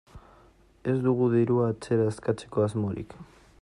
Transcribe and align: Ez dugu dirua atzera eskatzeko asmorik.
Ez 0.93 0.95
dugu 1.09 1.27
dirua 1.35 1.69
atzera 1.75 2.09
eskatzeko 2.15 2.69
asmorik. 2.69 3.19